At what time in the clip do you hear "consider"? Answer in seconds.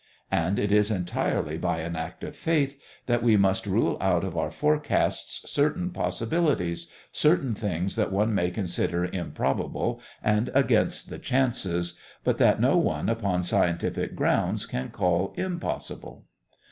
8.49-9.05